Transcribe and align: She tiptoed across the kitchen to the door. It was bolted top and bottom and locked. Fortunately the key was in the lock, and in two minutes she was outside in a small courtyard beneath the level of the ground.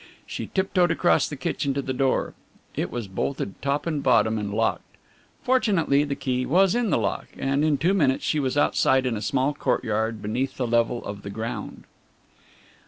She 0.25 0.47
tiptoed 0.47 0.89
across 0.89 1.29
the 1.29 1.35
kitchen 1.35 1.75
to 1.75 1.81
the 1.83 1.93
door. 1.93 2.33
It 2.75 2.89
was 2.89 3.07
bolted 3.07 3.61
top 3.61 3.85
and 3.85 4.01
bottom 4.01 4.39
and 4.39 4.51
locked. 4.51 4.97
Fortunately 5.43 6.03
the 6.03 6.15
key 6.15 6.43
was 6.43 6.73
in 6.73 6.89
the 6.89 6.97
lock, 6.97 7.27
and 7.37 7.63
in 7.63 7.77
two 7.77 7.93
minutes 7.93 8.23
she 8.25 8.39
was 8.39 8.57
outside 8.57 9.05
in 9.05 9.15
a 9.15 9.21
small 9.21 9.53
courtyard 9.53 10.19
beneath 10.19 10.57
the 10.57 10.65
level 10.65 11.05
of 11.05 11.21
the 11.21 11.29
ground. 11.29 11.83